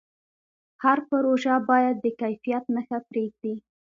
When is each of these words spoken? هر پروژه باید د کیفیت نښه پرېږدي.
هر 0.83 0.97
پروژه 1.11 1.55
باید 1.69 1.95
د 2.01 2.05
کیفیت 2.21 2.63
نښه 2.75 2.99
پرېږدي. 3.09 3.55